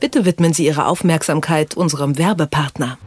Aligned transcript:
Bitte 0.00 0.24
widmen 0.24 0.52
Sie 0.52 0.66
Ihre 0.66 0.86
Aufmerksamkeit 0.86 1.76
unserem 1.76 2.18
Werbepartner. 2.18 2.98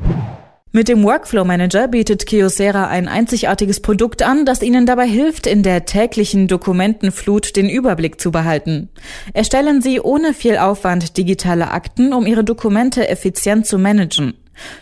Mit 0.71 0.88
dem 0.88 1.04
Workflow 1.04 1.46
Manager 1.46 1.88
bietet 1.88 2.27
Kyocera 2.27 2.88
ein 2.88 3.08
einzigartiges 3.08 3.80
Produkt 3.80 4.22
an, 4.22 4.46
das 4.46 4.62
Ihnen 4.62 4.85
dabei 4.85 5.08
hilft, 5.08 5.48
in 5.48 5.64
der 5.64 5.86
täglichen 5.86 6.48
Dokumentenflut 6.48 7.56
den 7.56 7.70
Überblick 7.70 8.21
zu 8.21 8.32
behalten. 8.32 8.89
Erstellen 9.34 9.82
Sie 9.82 10.00
ohne 10.00 10.34
viel 10.34 10.57
Aufwand 10.57 11.18
digitale 11.18 11.71
Akten, 11.71 12.14
um 12.14 12.28
Ihre 12.28 12.44
Dokumente 12.44 13.08
effizient 13.08 13.66
zu 13.66 13.80
managen. 13.80 14.36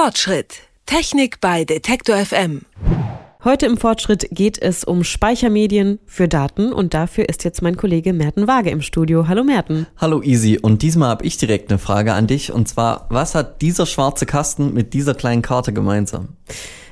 Fortschritt. 0.00 0.60
Technik 0.86 1.40
bei 1.40 1.64
Detektor 1.64 2.24
FM. 2.24 2.62
Heute 3.42 3.66
im 3.66 3.76
Fortschritt 3.76 4.28
geht 4.30 4.56
es 4.56 4.84
um 4.84 5.02
Speichermedien 5.02 5.98
für 6.06 6.28
Daten 6.28 6.72
und 6.72 6.94
dafür 6.94 7.28
ist 7.28 7.42
jetzt 7.42 7.62
mein 7.62 7.76
Kollege 7.76 8.12
Merten 8.12 8.46
Waage 8.46 8.70
im 8.70 8.80
Studio. 8.80 9.26
Hallo 9.26 9.42
Merten. 9.42 9.88
Hallo 9.96 10.22
Easy 10.22 10.56
und 10.56 10.82
diesmal 10.82 11.08
habe 11.08 11.24
ich 11.24 11.36
direkt 11.36 11.72
eine 11.72 11.80
Frage 11.80 12.12
an 12.12 12.28
dich 12.28 12.52
und 12.52 12.68
zwar, 12.68 13.08
was 13.10 13.34
hat 13.34 13.60
dieser 13.60 13.86
schwarze 13.86 14.24
Kasten 14.24 14.72
mit 14.72 14.94
dieser 14.94 15.14
kleinen 15.14 15.42
Karte 15.42 15.72
gemeinsam? 15.72 16.28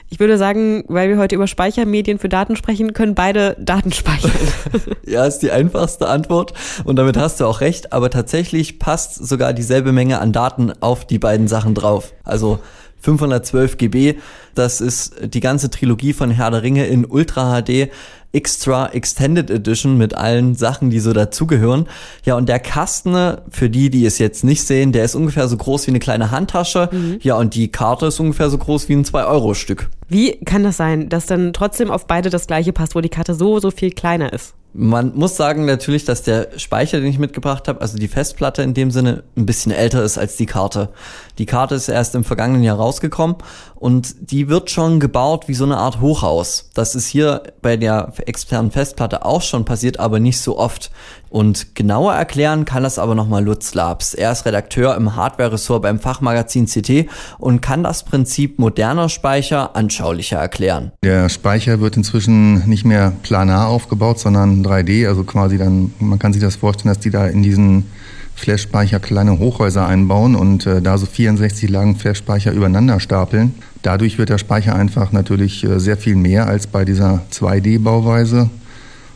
Ich 0.09 0.21
würde 0.21 0.39
sagen, 0.39 0.85
weil 0.87 1.09
wir 1.09 1.19
heute 1.19 1.35
über 1.35 1.47
Speichermedien 1.47 2.19
für 2.19 2.29
Daten 2.29 2.55
sprechen, 2.55 2.93
können 2.93 3.15
beide 3.15 3.57
Daten 3.61 3.93
speichern. 3.93 4.33
ja, 5.07 5.25
ist 5.25 5.39
die 5.39 5.53
einfachste 5.53 6.09
Antwort 6.09 6.55
und 6.85 6.97
damit 6.97 7.17
hast 7.17 7.39
du 7.39 7.45
auch 7.45 7.61
recht, 7.61 7.93
aber 7.93 8.11
tatsächlich 8.11 8.81
passt 8.81 9.15
sogar 9.15 9.53
dieselbe 9.53 9.93
Menge 9.93 10.21
an 10.21 10.33
Daten 10.33 10.73
auf 10.81 11.05
die 11.05 11.21
beiden 11.21 11.47
Sachen 11.47 11.75
drauf. 11.75 12.13
Also 12.25 12.59
512 13.07 13.77
GB, 13.77 14.15
das 14.55 14.81
ist 14.81 15.15
die 15.23 15.41
ganze 15.41 15.71
Trilogie 15.71 16.13
von 16.13 16.31
Herr 16.31 16.51
der 16.51 16.63
Ringe 16.63 16.87
in 16.87 17.05
Ultra 17.05 17.63
HD. 17.63 17.91
Extra 18.37 18.89
Extended 18.89 19.51
Edition 19.51 19.97
mit 19.97 20.15
allen 20.15 20.55
Sachen, 20.55 20.91
die 20.91 21.01
so 21.01 21.15
dazugehören. 21.15 21.89
Ja, 22.25 22.37
und 22.37 22.49
der 22.51 22.59
Kasten, 22.59 23.39
für 23.51 23.71
die, 23.71 23.89
die 23.89 24.05
es 24.05 24.19
jetzt 24.19 24.45
nicht 24.45 24.63
sehen, 24.63 24.93
der 24.93 25.05
ist 25.05 25.15
ungefähr 25.15 25.49
so 25.49 25.57
groß 25.57 25.87
wie 25.87 25.93
eine 25.93 26.01
kleine 26.01 26.31
Handtasche. 26.31 26.91
Mhm. 26.93 27.19
Ja, 27.23 27.37
und 27.37 27.55
die 27.55 27.69
Karte 27.69 28.07
ist 28.07 28.21
ungefähr 28.21 28.51
so 28.51 28.59
groß 28.59 28.91
wie 28.91 28.93
ein 28.93 29.05
2-Euro-Stück. 29.05 29.89
Wie 30.09 30.33
kann 30.45 30.65
das 30.65 30.77
sein, 30.77 31.09
dass 31.09 31.25
dann 31.25 31.55
trotzdem 31.55 31.91
auf 31.91 32.07
beide 32.07 32.29
das 32.29 32.47
gleiche 32.47 32.73
passt, 32.73 32.95
wo 32.95 33.01
die 33.01 33.09
Karte 33.09 33.35
so, 33.35 33.59
so 33.59 33.71
viel 33.71 33.91
kleiner 33.91 34.33
ist? 34.33 34.55
Man 34.79 35.15
muss 35.15 35.37
sagen 35.37 35.65
natürlich, 35.65 36.05
dass 36.05 36.23
der 36.23 36.49
Speicher, 36.59 37.01
den 37.01 37.09
ich 37.09 37.19
mitgebracht 37.19 37.67
habe, 37.67 37.81
also 37.81 37.97
die 37.97 38.09
Festplatte 38.09 38.63
in 38.63 38.75
dem 38.75 38.91
Sinne, 38.91 39.25
ein 39.35 39.47
bisschen 39.47 39.73
älter 39.73 40.03
ist 40.05 40.19
als 40.19 40.37
die 40.37 40.45
Karte. 40.45 40.91
Die 41.39 41.47
Karte 41.47 41.77
ist 41.77 41.89
erst 41.89 42.15
im 42.15 42.25
vergangenen 42.25 42.63
Jahr 42.63 42.77
rausgekommen 42.77 43.37
und 43.75 44.31
die 44.31 44.51
wird 44.51 44.71
schon 44.71 45.01
gebaut 45.01 45.49
wie 45.49 45.55
so 45.55 45.65
eine 45.65 45.79
Art 45.79 46.03
Hochhaus. 46.03 46.69
Das 46.75 46.95
ist 46.95 47.07
hier 47.07 47.45
bei 47.63 47.79
der 47.79 48.13
externen 48.27 48.71
Festplatte 48.71 49.25
auch 49.25 49.43
schon 49.43 49.65
passiert, 49.65 50.01
aber 50.01 50.21
nicht 50.21 50.41
so 50.41 50.59
oft. 50.59 50.91
Und 51.29 51.75
genauer 51.75 52.15
erklären 52.15 52.65
kann 52.65 52.83
das 52.83 52.99
aber 52.99 53.15
nochmal 53.15 53.45
Lutz 53.45 53.75
Labs. 53.75 54.15
Er 54.15 54.33
ist 54.33 54.47
Redakteur 54.47 54.97
im 54.97 55.17
Hardware-Ressort 55.17 55.83
beim 55.83 55.99
Fachmagazin 55.99 56.67
CT 56.67 57.09
und 57.39 57.61
kann 57.61 57.83
das 57.83 58.05
Prinzip 58.05 58.59
moderner 58.59 59.09
Speicher 59.09 59.77
anschaulicher 59.77 60.39
erklären. 60.39 60.93
Der 61.03 61.29
Speicher 61.29 61.81
wird 61.81 61.97
inzwischen 61.97 62.67
nicht 62.69 62.85
mehr 62.85 63.13
planar 63.23 63.69
aufgebaut, 63.69 64.19
sondern 64.19 64.65
3D. 64.65 65.09
Also 65.09 65.25
quasi 65.25 65.59
dann, 65.59 65.93
man 65.99 66.19
kann 66.19 66.33
sich 66.33 66.43
das 66.43 66.57
vorstellen, 66.57 66.95
dass 66.95 67.01
die 67.01 67.11
da 67.11 67.27
in 67.27 67.43
diesen 67.43 67.91
Flash-Speicher 68.37 69.01
kleine 69.01 69.39
Hochhäuser 69.39 69.87
einbauen 69.87 70.37
und 70.37 70.67
äh, 70.67 70.81
da 70.81 70.99
so 70.99 71.07
64 71.07 71.69
Lagen 71.69 71.97
Flash-Speicher 71.97 72.53
übereinander 72.53 73.01
stapeln. 73.01 73.55
Dadurch 73.83 74.19
wird 74.19 74.29
der 74.29 74.39
Speicher 74.39 74.77
einfach 74.77 75.11
natürlich 75.11 75.65
äh, 75.65 75.81
sehr 75.81 75.97
viel 75.97 76.15
mehr 76.15 76.47
als 76.47 76.67
bei 76.67 76.85
dieser 76.85 77.23
2D-Bauweise. 77.33 78.51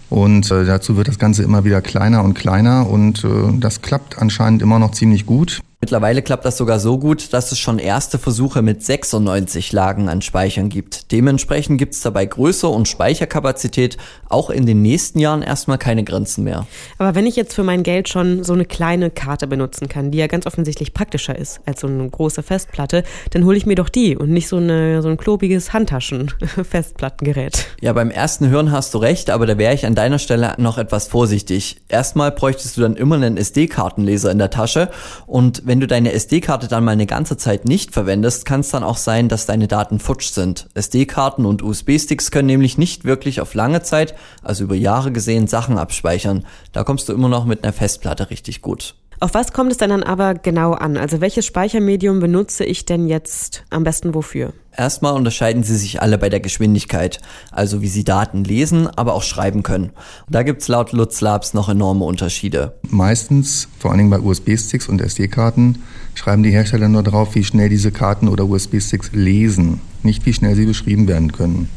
Und 0.08 0.50
äh, 0.50 0.64
dazu 0.64 0.96
wird 0.96 1.06
das 1.06 1.18
Ganze 1.18 1.44
immer 1.44 1.64
wieder 1.64 1.82
kleiner 1.82 2.24
und 2.24 2.34
kleiner 2.34 2.88
und 2.88 3.22
äh, 3.22 3.28
das 3.60 3.82
klappt 3.82 4.18
anscheinend 4.18 4.62
immer 4.62 4.80
noch 4.80 4.90
ziemlich 4.90 5.24
gut. 5.24 5.60
Mittlerweile 5.82 6.20
klappt 6.20 6.44
das 6.44 6.58
sogar 6.58 6.78
so 6.78 6.98
gut, 6.98 7.32
dass 7.32 7.52
es 7.52 7.58
schon 7.58 7.78
erste 7.78 8.18
Versuche 8.18 8.60
mit 8.60 8.84
96 8.84 9.72
Lagen 9.72 10.10
an 10.10 10.20
Speichern 10.20 10.68
gibt. 10.68 11.10
Dementsprechend 11.10 11.78
gibt 11.78 11.94
es 11.94 12.02
dabei 12.02 12.26
Größe 12.26 12.68
und 12.68 12.86
Speicherkapazität 12.86 13.96
auch 14.28 14.50
in 14.50 14.66
den 14.66 14.82
nächsten 14.82 15.18
Jahren 15.20 15.40
erstmal 15.40 15.78
keine 15.78 16.04
Grenzen 16.04 16.44
mehr. 16.44 16.66
Aber 16.98 17.14
wenn 17.14 17.24
ich 17.24 17.34
jetzt 17.34 17.54
für 17.54 17.62
mein 17.62 17.82
Geld 17.82 18.10
schon 18.10 18.44
so 18.44 18.52
eine 18.52 18.66
kleine 18.66 19.08
Karte 19.10 19.46
benutzen 19.46 19.88
kann, 19.88 20.10
die 20.10 20.18
ja 20.18 20.26
ganz 20.26 20.46
offensichtlich 20.46 20.92
praktischer 20.92 21.38
ist 21.38 21.60
als 21.64 21.80
so 21.80 21.86
eine 21.86 22.06
große 22.06 22.42
Festplatte, 22.42 23.02
dann 23.30 23.46
hole 23.46 23.56
ich 23.56 23.64
mir 23.64 23.76
doch 23.76 23.88
die 23.88 24.18
und 24.18 24.28
nicht 24.28 24.48
so, 24.48 24.58
eine, 24.58 25.00
so 25.00 25.08
ein 25.08 25.16
klobiges 25.16 25.72
Handtaschen-Festplattengerät. 25.72 27.68
Ja, 27.80 27.94
beim 27.94 28.10
ersten 28.10 28.50
Hören 28.50 28.70
hast 28.70 28.92
du 28.92 28.98
recht, 28.98 29.30
aber 29.30 29.46
da 29.46 29.56
wäre 29.56 29.72
ich 29.72 29.86
an 29.86 29.94
deiner 29.94 30.18
Stelle 30.18 30.52
noch 30.58 30.76
etwas 30.76 31.08
vorsichtig. 31.08 31.80
Erstmal 31.88 32.32
bräuchtest 32.32 32.76
du 32.76 32.82
dann 32.82 32.96
immer 32.96 33.14
einen 33.14 33.38
SD-Kartenleser 33.38 34.30
in 34.30 34.36
der 34.36 34.50
Tasche 34.50 34.90
und 35.26 35.69
wenn 35.70 35.78
du 35.78 35.86
deine 35.86 36.10
SD-Karte 36.14 36.66
dann 36.66 36.82
mal 36.82 36.90
eine 36.90 37.06
ganze 37.06 37.36
Zeit 37.36 37.64
nicht 37.64 37.92
verwendest, 37.92 38.44
kann 38.44 38.58
es 38.58 38.70
dann 38.70 38.82
auch 38.82 38.96
sein, 38.96 39.28
dass 39.28 39.46
deine 39.46 39.68
Daten 39.68 40.00
futsch 40.00 40.30
sind. 40.30 40.66
SD-Karten 40.74 41.46
und 41.46 41.62
USB-Sticks 41.62 42.32
können 42.32 42.46
nämlich 42.46 42.76
nicht 42.76 43.04
wirklich 43.04 43.40
auf 43.40 43.54
lange 43.54 43.80
Zeit, 43.80 44.16
also 44.42 44.64
über 44.64 44.74
Jahre 44.74 45.12
gesehen, 45.12 45.46
Sachen 45.46 45.78
abspeichern. 45.78 46.44
Da 46.72 46.82
kommst 46.82 47.08
du 47.08 47.12
immer 47.12 47.28
noch 47.28 47.44
mit 47.44 47.62
einer 47.62 47.72
Festplatte 47.72 48.30
richtig 48.30 48.62
gut. 48.62 48.96
Auf 49.22 49.34
was 49.34 49.52
kommt 49.52 49.70
es 49.70 49.76
denn 49.76 49.90
dann 49.90 50.02
aber 50.02 50.32
genau 50.32 50.72
an? 50.72 50.96
Also 50.96 51.20
welches 51.20 51.44
Speichermedium 51.44 52.20
benutze 52.20 52.64
ich 52.64 52.86
denn 52.86 53.06
jetzt 53.06 53.64
am 53.68 53.84
besten 53.84 54.14
wofür? 54.14 54.54
Erstmal 54.74 55.12
unterscheiden 55.12 55.62
sie 55.62 55.76
sich 55.76 56.00
alle 56.00 56.16
bei 56.16 56.30
der 56.30 56.40
Geschwindigkeit, 56.40 57.20
also 57.50 57.82
wie 57.82 57.88
sie 57.88 58.02
Daten 58.02 58.44
lesen, 58.44 58.86
aber 58.86 59.12
auch 59.12 59.22
schreiben 59.22 59.62
können. 59.62 59.90
Und 60.26 60.34
da 60.34 60.42
gibt's 60.42 60.68
laut 60.68 60.92
Lutz 60.92 61.20
Labs 61.20 61.52
noch 61.52 61.68
enorme 61.68 62.06
Unterschiede. 62.06 62.78
Meistens, 62.88 63.68
vor 63.78 63.90
allen 63.90 63.98
Dingen 63.98 64.10
bei 64.10 64.20
USB-Sticks 64.20 64.88
und 64.88 65.02
SD-Karten, 65.02 65.82
schreiben 66.14 66.42
die 66.42 66.50
Hersteller 66.50 66.88
nur 66.88 67.02
drauf, 67.02 67.34
wie 67.34 67.44
schnell 67.44 67.68
diese 67.68 67.92
Karten 67.92 68.26
oder 68.26 68.46
USB-Sticks 68.46 69.10
lesen, 69.12 69.82
nicht 70.02 70.24
wie 70.24 70.32
schnell 70.32 70.54
sie 70.54 70.64
beschrieben 70.64 71.08
werden 71.08 71.32
können. 71.32 71.68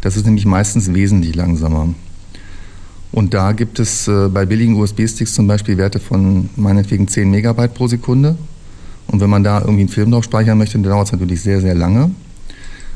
Das 0.00 0.16
ist 0.16 0.26
nämlich 0.26 0.46
meistens 0.46 0.92
wesentlich 0.92 1.36
langsamer. 1.36 1.94
Und 3.12 3.34
da 3.34 3.52
gibt 3.52 3.78
es 3.78 4.06
äh, 4.08 4.28
bei 4.28 4.44
billigen 4.46 4.74
USB-Sticks 4.74 5.34
zum 5.34 5.46
Beispiel 5.46 5.78
Werte 5.78 5.98
von 5.98 6.50
meinetwegen 6.56 7.08
10 7.08 7.30
Megabyte 7.30 7.74
pro 7.74 7.86
Sekunde. 7.86 8.36
Und 9.06 9.20
wenn 9.20 9.30
man 9.30 9.42
da 9.42 9.60
irgendwie 9.60 9.80
einen 9.80 9.88
Film 9.88 10.10
drauf 10.10 10.24
speichern 10.24 10.58
möchte, 10.58 10.74
dann 10.74 10.82
dauert 10.82 11.06
es 11.06 11.12
natürlich 11.12 11.40
sehr, 11.40 11.60
sehr 11.60 11.74
lange. 11.74 12.10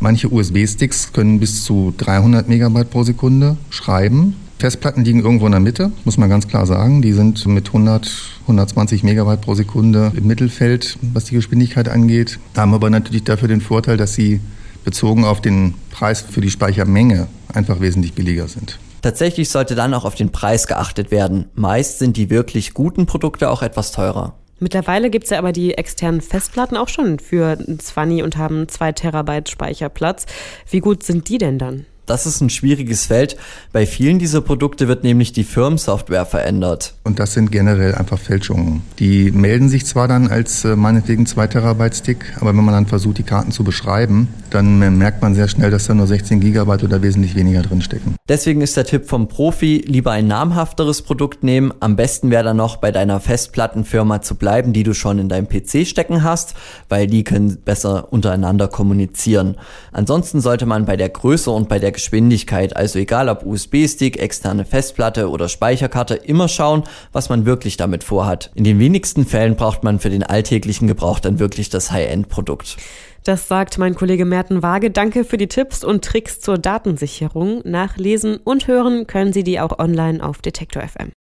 Manche 0.01 0.33
USB-Sticks 0.33 1.13
können 1.13 1.41
bis 1.41 1.65
zu 1.65 1.95
300 1.97 2.49
Megabyte 2.49 2.91
pro 2.91 3.05
Sekunde 3.05 3.57
schreiben. 3.71 4.35
Festplatten 4.59 5.05
liegen 5.05 5.21
irgendwo 5.21 5.47
in 5.47 5.53
der 5.53 5.61
Mitte, 5.61 5.91
muss 6.05 6.19
man 6.19 6.29
ganz 6.29 6.47
klar 6.47 6.67
sagen. 6.67 7.03
Die 7.03 7.13
sind 7.13 7.47
mit 7.47 7.69
100, 7.69 8.11
120 8.43 9.03
Megabyte 9.03 9.41
pro 9.41 9.55
Sekunde 9.55 10.13
im 10.15 10.27
Mittelfeld, 10.27 10.99
was 11.15 11.25
die 11.25 11.35
Geschwindigkeit 11.35 11.89
angeht. 11.89 12.39
Haben 12.57 12.75
aber 12.75 12.91
natürlich 12.91 13.25
dafür 13.25 13.49
den 13.49 13.61
Vorteil, 13.61 13.97
dass 13.97 14.15
sie 14.15 14.41
bezogen 14.85 15.25
auf 15.25 15.41
den 15.41 15.75
Preis 15.91 16.21
für 16.21 16.41
die 16.41 16.51
Speichermenge 16.51 17.29
einfach 17.53 17.81
wesentlich 17.81 18.13
billiger 18.13 18.49
sind. 18.49 18.79
Tatsächlich 19.03 19.51
sollte 19.51 19.75
dann 19.75 19.93
auch 19.95 20.05
auf 20.05 20.15
den 20.15 20.31
Preis 20.31 20.69
geachtet 20.69 21.11
werden. 21.11 21.51
Meist 21.55 21.99
sind 21.99 22.17
die 22.17 22.31
wirklich 22.31 22.73
guten 22.73 23.05
Produkte 23.07 23.51
auch 23.51 23.63
etwas 23.63 23.91
teurer. 23.93 24.35
Mittlerweile 24.61 25.11
gibt 25.11 25.25
es 25.25 25.31
ja 25.31 25.39
aber 25.39 25.51
die 25.51 25.75
externen 25.75 26.21
Festplatten 26.21 26.77
auch 26.77 26.89
schon 26.89 27.19
für 27.19 27.59
20 27.59 28.23
und 28.23 28.37
haben 28.37 28.69
2 28.69 28.93
Terabyte 28.93 29.49
Speicherplatz. 29.49 30.27
Wie 30.71 30.79
gut 30.79 31.03
sind 31.03 31.29
die 31.29 31.39
denn 31.39 31.59
dann? 31.59 31.85
Das 32.07 32.27
ist 32.27 32.41
ein 32.41 32.51
schwieriges 32.51 33.07
Feld. 33.07 33.37
Bei 33.73 33.87
vielen 33.87 34.19
dieser 34.19 34.41
Produkte 34.41 34.89
wird 34.89 35.05
nämlich 35.05 35.33
die 35.33 35.45
Firmensoftware 35.45 36.27
verändert. 36.27 36.95
Und 37.05 37.21
das 37.21 37.33
sind 37.33 37.53
generell 37.53 37.95
einfach 37.95 38.19
Fälschungen. 38.19 38.83
Die 38.99 39.31
melden 39.31 39.69
sich 39.69 39.87
zwar 39.87 40.09
dann 40.09 40.29
als 40.29 40.65
äh, 40.65 40.75
meinetwegen 40.75 41.27
2 41.27 41.47
Terabyte 41.47 41.95
Stick, 41.95 42.37
aber 42.41 42.51
wenn 42.51 42.65
man 42.65 42.75
dann 42.75 42.87
versucht, 42.87 43.19
die 43.19 43.23
Karten 43.23 43.53
zu 43.53 43.63
beschreiben, 43.63 44.29
dann 44.51 44.99
merkt 44.99 45.23
man 45.23 45.35
sehr 45.35 45.49
schnell, 45.49 45.71
dass 45.71 45.87
da 45.87 45.95
nur 45.95 46.07
16 46.07 46.41
Gigabyte 46.41 46.85
oder 46.85 47.03
wesentlich 47.03 47.35
weniger 47.35 47.63
drin 47.63 47.83
stecken. 47.83 48.17
Deswegen 48.29 48.61
ist 48.61 48.77
der 48.77 48.85
Tipp 48.85 49.09
vom 49.09 49.29
Profi, 49.29 49.85
lieber 49.87 50.11
ein 50.11 50.27
namhafteres 50.27 51.03
Produkt 51.03 51.43
nehmen. 51.43 51.73
Am 51.81 51.97
besten 51.97 52.31
wäre 52.31 52.45
dann 52.45 52.57
noch 52.57 52.77
bei 52.77 52.91
deiner 52.91 53.21
Festplattenfirma 53.21 54.23
zu 54.23 54.35
bleiben, 54.35 54.73
die 54.73 54.83
du 54.83 54.95
schon 54.95 55.19
in 55.19 55.29
deinem 55.29 55.49
PC 55.49 55.87
stecken 55.87 56.23
hast, 56.23 56.55
weil 56.89 57.07
die 57.07 57.25
können 57.25 57.59
besser 57.65 58.13
untereinander 58.13 58.69
kommunizieren. 58.69 59.57
Ansonsten 59.93 60.41
sollte 60.41 60.67
man 60.67 60.85
bei 60.85 60.97
der 60.97 61.09
Größe 61.09 61.51
und 61.51 61.69
bei 61.69 61.79
der 61.93 62.01
Geschwindigkeit, 62.01 62.75
also 62.75 62.99
egal 62.99 63.29
ob 63.29 63.45
USB-Stick, 63.45 64.19
externe 64.19 64.65
Festplatte 64.65 65.29
oder 65.29 65.49
Speicherkarte, 65.49 66.15
immer 66.15 66.49
schauen, 66.49 66.85
was 67.13 67.29
man 67.29 67.45
wirklich 67.45 67.77
damit 67.77 68.03
vorhat. 68.03 68.51
In 68.55 68.65
den 68.65 68.79
wenigsten 68.79 69.27
Fällen 69.27 69.57
braucht 69.57 69.85
man 69.85 69.99
für 69.99 70.11
den 70.11 70.23
alltäglichen 70.23 70.89
Gebrauch 70.89 71.21
dann 71.21 71.39
wirklich 71.39 71.69
das 71.69 71.91
High-End-Produkt. 71.91 72.79
Das 73.25 73.47
sagt 73.47 73.79
mein 73.79 73.95
Kollege 73.95 74.25
Merten 74.25 74.63
Waage. 74.63 74.91
Danke 74.91 75.25
für 75.25 75.37
die 75.37 75.47
Tipps 75.47 75.85
und 75.85 76.05
Tricks 76.05 76.41
zur 76.41 76.59
Datensicherung. 76.59 77.61
Nachlesen 77.65 78.39
und 78.39 78.67
hören 78.67 79.07
können 79.07 79.33
Sie 79.33 79.45
die 79.45 79.61
auch 79.61 79.79
online 79.79 80.25
auf 80.25 80.43
Detektor 80.43 80.83
FM. 80.83 81.13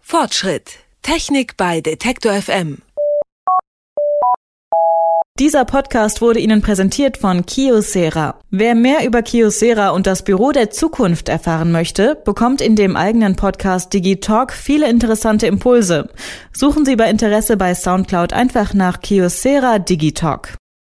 Fortschritt. 0.00 0.78
Technik 1.02 1.56
bei 1.56 1.80
Detektor 1.80 2.32
FM. 2.34 2.82
Dieser 5.40 5.64
Podcast 5.64 6.20
wurde 6.20 6.38
Ihnen 6.38 6.60
präsentiert 6.60 7.16
von 7.16 7.46
Kiosera. 7.46 8.38
Wer 8.50 8.74
mehr 8.74 9.06
über 9.06 9.22
Kiosera 9.22 9.88
und 9.88 10.06
das 10.06 10.22
Büro 10.22 10.52
der 10.52 10.68
Zukunft 10.68 11.30
erfahren 11.30 11.72
möchte, 11.72 12.14
bekommt 12.26 12.60
in 12.60 12.76
dem 12.76 12.94
eigenen 12.94 13.36
Podcast 13.36 13.94
Digitalk 13.94 14.52
viele 14.52 14.90
interessante 14.90 15.46
Impulse. 15.46 16.10
Suchen 16.52 16.84
Sie 16.84 16.94
bei 16.94 17.08
Interesse 17.08 17.56
bei 17.56 17.74
Soundcloud 17.74 18.34
einfach 18.34 18.74
nach 18.74 19.00
Kiosera 19.00 19.78
Digitalk. 19.78 20.58